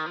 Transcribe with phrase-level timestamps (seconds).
[0.00, 0.06] は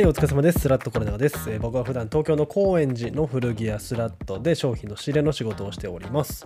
[0.00, 0.58] い、お疲れ様です。
[0.58, 6.44] スラットコレナです、えー僕は普段東京の高円寺の古着屋スラットで商品の仕入れの仕事をしております。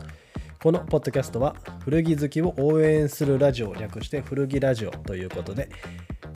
[0.62, 5.70] このポッドキャストは古着好きを応援するラジオを略して古着ラジオということで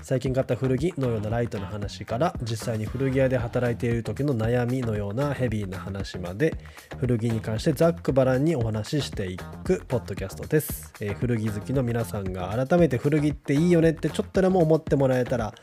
[0.05, 6.59] 最近買った古着のようなライトな話から実際に古着屋で働いている時の悩みのようなヘビーな話まで
[6.99, 15.55] 古着に関してざっくばらんにお話ししていくポッドキャストです、えー古着好きの皆さんが改めて古着っていいよねってちょっとでも思ってもらえたら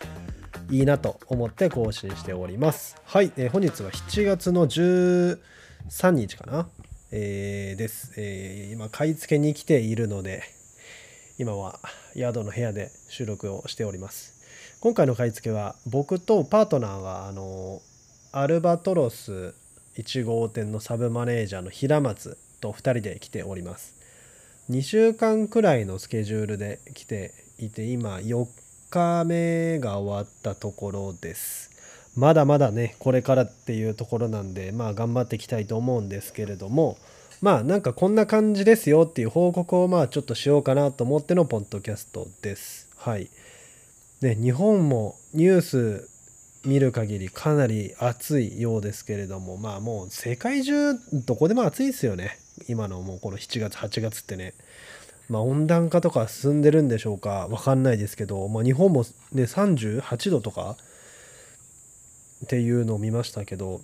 [0.71, 2.95] いいなと思って更新しております。
[3.05, 5.37] はい、えー本日は7月の13
[6.13, 6.67] 日かな、
[7.11, 10.41] えーです、え今買い付けに来ているので
[11.41, 11.79] 今は
[12.15, 14.39] 宿の部屋で収録をしております。
[14.79, 17.81] 今回の買い付けは僕とパートナーはあの
[18.31, 19.55] アルバトロス
[19.97, 23.95] 1号店のサブマネージャーの平松と2人で来ております。
[24.69, 28.45] 2週間くらいのスケジュールで来ていて今4
[28.91, 31.71] 日目が終わったところです
[32.15, 36.97] まだまだねこれからっていうところなんでまあ頑張っていきたいと思うんですけれども
[37.41, 42.87] まあなんかこんな感じですよっていう報告をまあちょっとしようかなと思ってのポッドキャストです。
[42.97, 43.31] はい。
[44.21, 46.09] ね日本もニュース
[46.63, 50.93] 見る限りかなり暑いようですけれどもまあもう世界中
[51.25, 52.37] どこでも暑いですよね。
[52.67, 54.53] 今のもうこの7月8月ってね。
[55.27, 60.75] まあ温暖化とか進んでるんでしょうかわかんないですけど、まあ、日本もね38度とか
[62.45, 63.81] っていうのを見ましたけど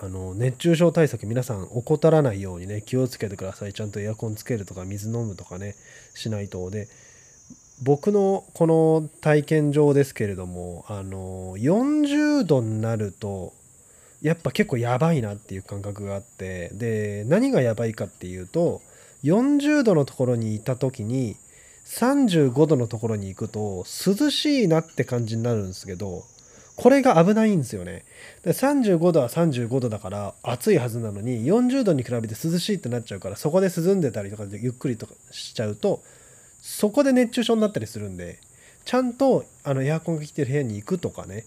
[0.00, 3.72] あの熱中症対策皆さん怠らないようにね気をつけてください。
[3.72, 5.74] ちゃんとエアコンつけるとか水飲むとかね
[6.14, 6.88] しないとで。
[7.82, 13.52] 僕のこの体験上ですけれどもあの40度になると
[14.22, 18.80] やっぱ結構やばいなっていう感覚があってで何がやばいかっていうと
[19.24, 21.36] 40度のところにいた時に
[21.86, 26.24] 35度のところに行くと涼しいなって感じになるんですけど
[26.76, 28.04] これが危ないんですよね。
[28.44, 36.02] で35度は35度だから暑いはずなのに40度に比べて涼しいってなっちゃうからそこで涼んでたりとかでゆっくりとかしちゃうと
[36.60, 38.38] そこで熱中症になったりするんで
[38.84, 41.44] ちゃんとあのエアコンが来てる部屋に行くとかね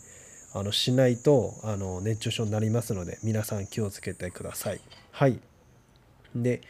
[0.54, 4.82] あのしないとあの熱中症になりますので皆さん気をつけてください。
[5.12, 5.40] はい。
[6.36, 6.62] で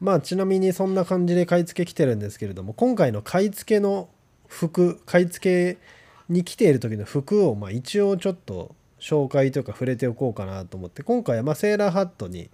[0.00, 4.08] まあちなみにそんな感じで買い付け来てるんですけれども今回の買い付けの
[4.48, 5.78] 服買い付け
[6.28, 12.50] に来ている時の服をまあ一応ちょっと紹介というか触れておこうかなと思って今回はまあセーラーハットに、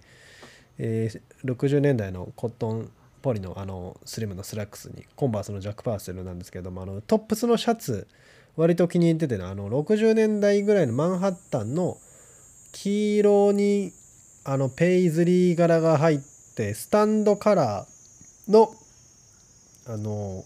[0.77, 2.91] えー60年代のコットン
[3.21, 8.07] ポリのあのスリムのスラックスにコンバースのジャックパーセルなんですけどもあのトップスのシャツ
[8.55, 11.97] 割と気に入っててあの60年代ぐらいのマンハッタンの
[12.71, 13.91] 黄色に
[14.45, 16.19] あのペイズリー柄が入っ
[16.55, 18.73] てスタンドカラーの
[19.87, 20.43] あの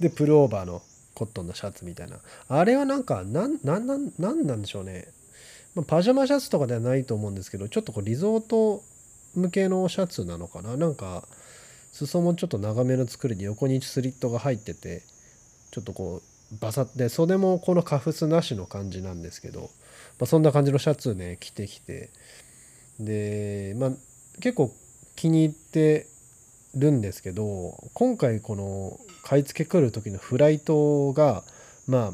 [0.00, 0.82] でプルオーバーの
[1.16, 2.18] コットンのシャツみたいな。
[2.48, 5.08] あれはなんかなんなんなんなんなんでしょうね、
[5.74, 8.84] まあ、パジャマシャツとかではないと思うんですけどちょっとこうリゾート
[9.34, 10.76] 向けのシャツなのかな。
[10.76, 11.26] なんか
[11.92, 15.02] 裾もちょっと長めの作りで横にスリットが入ってて
[15.70, 16.20] ちょっとこ
[16.52, 19.68] うバサッで袖もこのカフスなしの感じなんですけど、ま
[20.24, 22.10] あ、そんな感じのシャツね着てきて。
[23.00, 23.90] でまあ
[24.40, 24.72] 結構
[25.14, 26.06] 気に入って
[26.76, 31.42] るんですけど今回この買い付け来る時のフライトが
[31.88, 32.12] まあ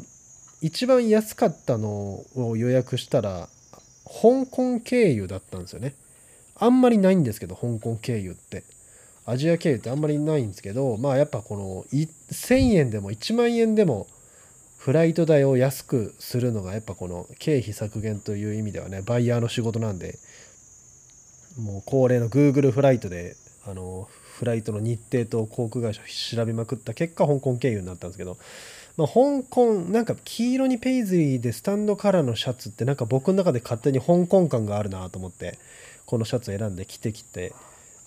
[0.61, 3.49] 一番安かったのを予約したら
[4.05, 5.95] 香港経由だったんですよね。
[6.55, 8.65] あんまりないんですけど香港経由って。
[9.25, 14.09] アジア経由ってあんまりないんですけどまあやっぱこの1,000円でも1万円でも
[14.79, 20.19] フライト代を安くするのがやっぱこの経費削減という意味ではねバイヤーの仕事なんで
[21.57, 24.09] もう恒例の Google フライトであの
[24.43, 26.03] フライトの日程と航空会社
[26.37, 28.39] 調べまくった結果香港経由になったんですけど、
[28.97, 35.61] まあ、香港なんか黄色にペイズリーでスタンドカラーのシャツってなんか僕の中で勝手に香港感があるなと思って
[36.07, 37.55] このシャツを選んで着てきて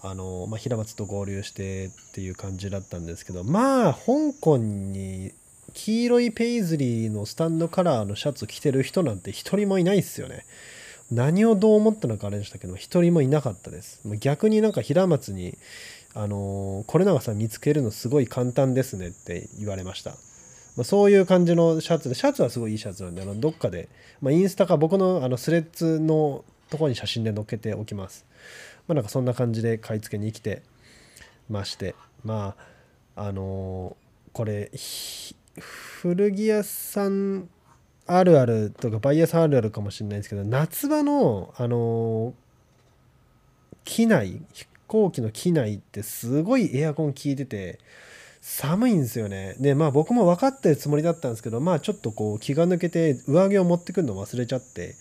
[0.04, 5.32] あの、まあ、平松と合流してっていう感じだったんですけどまあ香港に
[5.74, 10.46] 黄色いペイズリーのスタンドカラーのシャツ着てる人なんて一人もいないですよね。
[11.12, 15.58] 何をどう思ったのかあれでしたけど一人もいなかったです逆になんか平松に
[16.16, 23.90] あのこれ永さん見つけるのすごい簡単ですねって言われました、まあ、そういう感じのシャツでシャツはすごいいいシャツなんであのどっかで、
[24.22, 28.26] まあ、インスタか僕のあのスレッズのとこに写真で載っけておきます。
[28.88, 30.64] まあなんかそんな感じで買い付けに来て
[31.50, 31.94] まして。
[32.24, 32.56] ま
[33.16, 33.96] ああの
[34.34, 34.72] これ
[35.60, 37.48] 古着屋さん
[38.08, 42.34] あるあるとかバイヤーさんあるあるかもしれないですけど夏場のあの
[43.86, 44.42] 機内
[44.88, 47.80] 行機の機内ってすごいエアコン効いてて
[48.42, 49.56] 寒いんですよね。
[49.60, 54.96] でまあ僕も分かってるつもりだったんですけどまあちょっとこう気が抜けて上着を持ってくるの忘れちゃって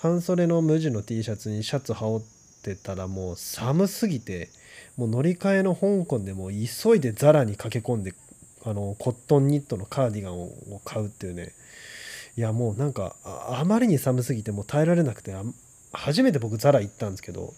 [0.00, 4.48] 半袖の無地の T シャツにシャツ羽織ってたらもう寒すぎて
[4.96, 8.14] もう乗り換えの香港でも急いでザラに駆け込んで
[8.64, 10.50] あのコットンニットのカーディガンを
[10.84, 11.52] 買うっていうね。
[12.36, 15.34] いやもうなんかあまりに寒すぎてもう耐えられなくて
[15.92, 17.52] 初めて僕ザラ行ったんですけど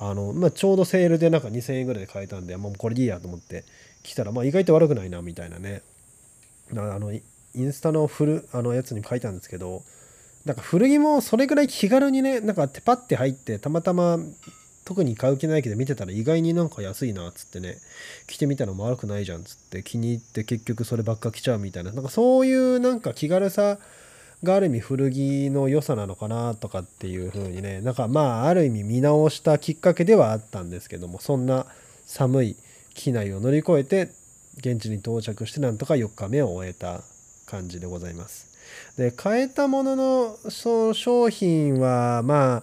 [0.00, 3.64] あの、まあ、ちょうどセールでなんか2000円ぐらいで買えたんでもうこれでいいやと思って
[4.02, 5.82] 来たら、まあ、意外と悪くないなみたいなね。
[6.72, 7.22] あのイ
[7.54, 9.82] ンスタのフルあのやつに書いたんですけど
[10.44, 14.18] なんか古着もそれぐらい気軽にねなんかパッて入ってたまたま
[14.84, 17.76] 特に買う気ないけど見てたら意外になんか安いなっつってね
[18.26, 23.78] 着てみたのも悪くないじゃんっつって気に入って結局そればっか着ちゃうみたいななんかそういうなんか気軽さ
[24.42, 31.66] がある意味古着の良さなのかなとかっていう風にねなんかまあある意味見直したきっかけではあったんですけどもそんな
[32.06, 32.56] 寒い
[32.94, 34.10] 機内を乗り越えて
[34.58, 37.02] 現地に到着してなんとか4日目を終えた
[37.46, 38.48] 感じでございます。
[38.96, 42.62] で買えたもののその商品はまあ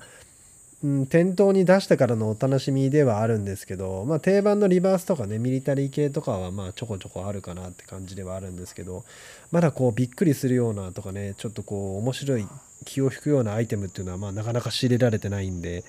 [0.83, 9.03] うん、店頭に出してからのお楽しみではあるんですけど、まあ、定番のリバースとかねミリタリー系とかはまあちょこちょこあるかなって感じではあるんですけど
[9.51, 12.47] まだこうびっくりするようなとかねちょっとこう面白い
[12.85, 15.83] 気を引くようなアイテムっていうのはまあなかなか仕入れられてないんで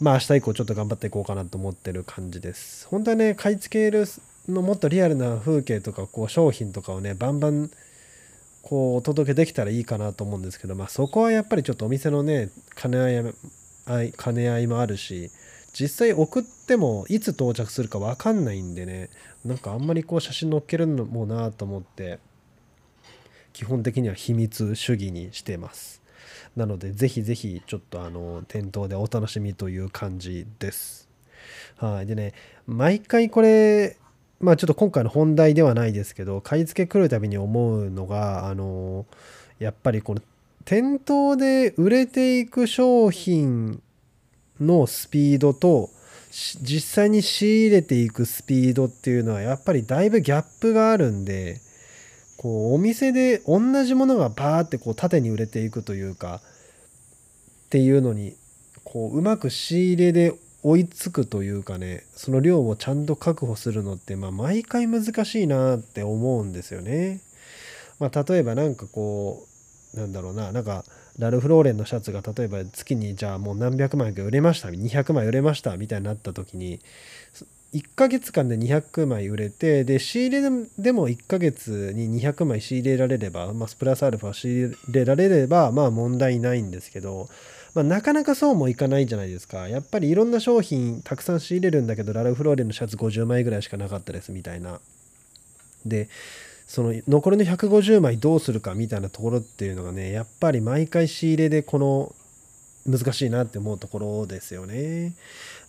[0.00, 2.86] まあ明日以降ちょっと頑張っていこうかなと思ってる感じです。
[2.88, 4.04] 本当はね買い付ける
[4.48, 7.70] のもっとリアルな風景とかこう商品とかをねバンバン
[8.62, 13.34] こうお届けできたらいいかなと思うんですけどまあそこはやっぱりちょっとお店のね金合い
[14.16, 15.30] 兼ね合いもあるし
[15.72, 19.08] 実際送ってもいつ到着するか分かんないんでね。
[19.44, 22.18] なんかあんまりこう写真載っけるのもなと思って
[23.52, 26.02] 基本的には秘密主義にしてます。
[26.56, 31.08] なのでぜひぜひちょっとあの店頭でお楽しみという感じです。
[31.76, 32.06] はい。
[32.06, 32.34] でね
[32.66, 33.96] 毎回これ
[34.40, 39.06] まあちょっと今回の本題ではないですけど買い付け来るたびに思うのがあの
[39.58, 40.22] やっぱりこの
[40.64, 43.82] 店頭で売れていく商品
[44.60, 45.90] のスピードと
[46.62, 51.60] 実際に仕入れていくスピードっていうのはやっぱりだいぶギャップがあるんで
[52.36, 56.40] こうお店で同じものがバーってこう縦に売れていくというか
[57.66, 58.34] っていうのに
[58.84, 67.20] こううまく仕入れで追いつくというかねその量をちゃんと確保するのってまあ毎回難しいなって思うんですよね。
[67.98, 69.50] まあ、例えば何かこう
[69.94, 70.52] なんだろうな。
[70.52, 70.84] なんか
[71.18, 76.80] ラルフ・ローレンのシャツが例えば月にじゃあもう何百枚か売れました200枚売れましたみたいになった時に
[77.74, 87.28] 1ヶ月間で200枚売れてで仕入れでも1ヶ月に200枚仕入れられれば、まあ、プラスアルファ仕入れられればまあ問題ないんですけど、
[87.74, 89.68] まあ、なかなかそうもいかないじゃないですか。
[89.68, 94.80] やっぱりいろんな商品たくさん仕入れるんだけどラルフ・ローレンのシャツ50枚ぐらいしかなかったですみたいな。
[95.86, 96.08] で
[96.70, 102.14] その残りの150枚どうするかみたいなところっていうのがねやっぱり毎回仕入れでこの
[102.86, 105.14] 難しいなって思うところですよね。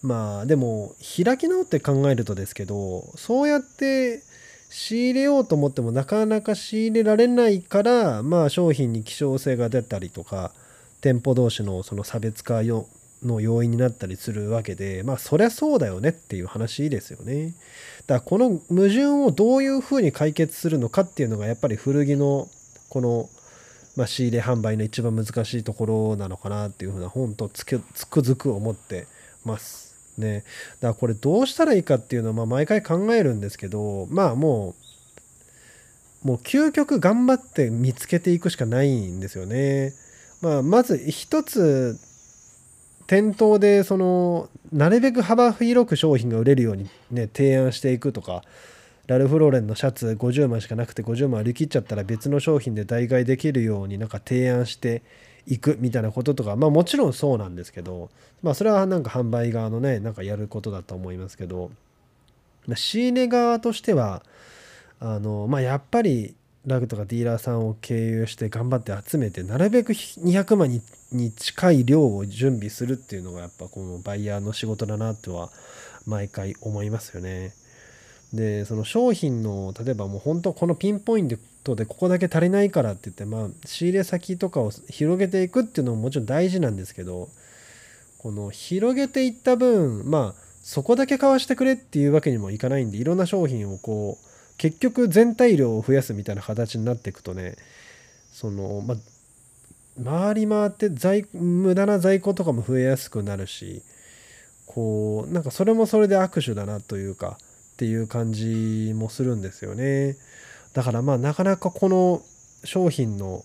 [0.03, 4.21] まあでも開き直って考えるとですけどそうやって
[4.69, 10.51] 仕入れようと思ってもなかなか仕入れられないからまあ商品に希少性が出たりとか
[11.01, 12.61] 店舗同士のその差別化
[13.23, 17.53] の要因になったりするわけでまあそりゃそうだよねっていう話ですよね。
[18.07, 22.49] だからこの矛盾をどういうふうに解決するのかっていうのがやっぱり古着の
[22.89, 23.29] この、
[23.95, 27.81] まあ、仕入れ販売の一番難しいところなのかなっていうふうな本当つく
[28.21, 29.07] づく思って
[29.45, 29.95] ます。
[30.17, 30.43] ね。
[30.79, 34.75] だからこれどうしたらいいかっていうのはまあ毎回考えるんですけどまあも
[36.23, 39.93] うもう究極頑張って見つけていくしかないんですよね。
[40.41, 41.99] まあ、まず一つ
[43.11, 48.41] 店頭でそのなるべく幅広く商品が売れるようにね提案していくとか
[49.05, 55.01] ラルフ・ローレンのシャツ50枚しかなくて50枚売り切っちゃったら別の商品で代替できるようになんか提案して
[55.45, 58.09] いくみたいなこととかまあもちろんそうなんですけど
[58.43, 61.69] まあそれはなんか販売側のねなんかやることだと思いますけど
[62.75, 64.23] 仕入れ側としては
[65.01, 66.33] あのまあやっぱり
[66.65, 75.49] ラグとかディーラーさんを経由して頑張って集めてなるべく200万にに近い量を準備するっていうのがやっぱこのバイヤーの仕事だなとは
[76.05, 77.53] 毎回思いますよね。
[78.33, 87.27] でその商品の例えばもう本当このピンポイントでここだけ足りないからって言ってまあ仕入れ先とかを広げていくっていうのももちろん大事なんですけど
[88.19, 94.30] この広げていった分まあそこだけ買わしてくれっていうわけにもいかないんでいろんな商品をこう
[94.61, 97.55] 結局全体量を増やすみたいな形になっていくとね
[98.31, 98.95] そのま
[100.03, 103.81] 回り回って在無駄な在庫とかも増えやすくなるし
[104.67, 107.39] こうなんかそれもそれで握手だなというか
[107.73, 110.15] っていう感じもするんですよね。
[110.75, 112.21] だからまあなかなかこの
[112.63, 113.43] 商品の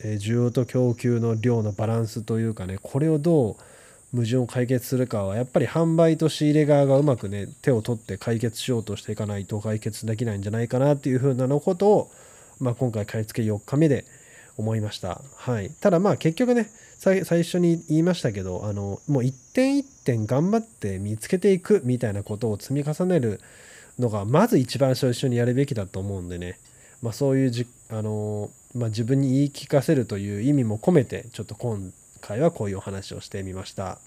[0.00, 3.56] 需要と供給の量のバランスというかねこれをどう
[4.12, 12.10] 矛盾を解決するかはやっぱり販売と仕入れ側がうまくね手を取って解決しようとしていかないと解決できないんじゃないかなっていうふうなのことを、
[12.60, 14.04] まあ、今回買い付け4日目で
[14.58, 15.22] 思いました。
[15.36, 23.40] はい、ただまあ結局ね最初に言いましたけどあのもう一点一点頑張って見つけていくみたいなことを積み重ねる
[23.98, 26.58] のがまず一番最初にやるべきだと思うんでね、
[27.02, 33.98] まあ、そういうじあの、まあ、自分に言い聞かせるという意味も込めてちょっと今回はこういうお話をしてみました。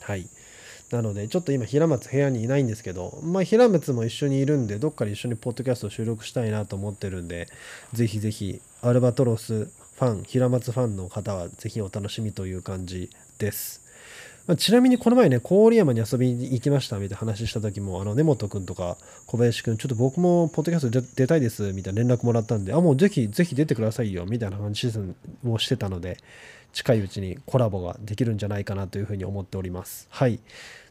[0.00, 0.28] はい。
[0.90, 7.48] なので、ちょっと今、平松部屋にいないんですけど、まあ、平松も一緒にいるんで、どっかで一緒にポッドキャスト収録したいなと思ってるんで、
[7.92, 13.87] ぜひぜひ、アルバトロスファン、平松ファンの方は、ぜひお楽しみという感じです。
[14.48, 24.90] まあ、ちなみにこの前ね、郡山に遊びに行きましたみたいな話した時も、あの根本くんとか小林くん、ちょっと僕もポッドキャスト出たいですみたいな連絡もらったんで、あ、もうぜひぜひ出てくださいよみたいな話
[25.46, 26.16] をしてたので、
[26.72, 30.08] 近いうちにコラボができるんじゃないかなというふうに思っております。
[30.10, 30.40] はい。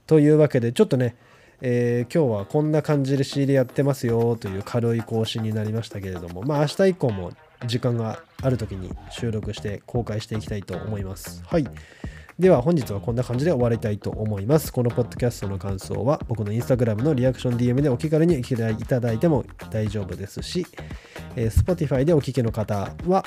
[0.06, 1.16] というわけで、ちょっとね、
[1.62, 7.32] えー、今日はこんな感じで仕入れやってますよという軽い更新になりましたけれども、まあ明日以降も
[7.66, 11.42] 時間がある時に収録して公開していきたいと思います。
[11.48, 11.68] はい。
[12.39, 14.72] では本日はこんな感じで終わりたいと思います。
[14.72, 20.67] このポッドキャストの感想は僕の instagram のリアクション DM でお気軽にいただいても大丈夫ですし、
[21.36, 23.25] えー、Spotify でお聞きの方は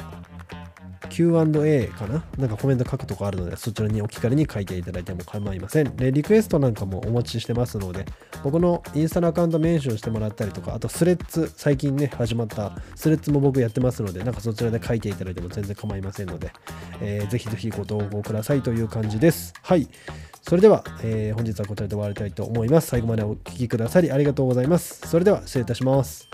[1.10, 2.24] Q&A かな？
[2.38, 5.96] なんかコメント書くとこあるので、そちらにお気軽に書いていただいても構いません。
[5.96, 8.06] で、リクエストなんかもお待ちしてますので、
[8.42, 16.52] 僕のインスタのアカウントメンションしてもらったりとか、あとスレッズ、最近ね、始まったスレッズも僕やってますので、なんかそちらで書いていただいても全然構いませんので、
[17.00, 19.52] えー、ぜひぜひご投稿くださいという感じです。
[19.62, 19.88] はい。
[20.42, 22.88] それでは、えー、本日はこちらで終わりたいと思います。
[22.88, 25.06] 最後までお聴きくださりありがとうございます。
[25.06, 26.28] それでは失礼いたします。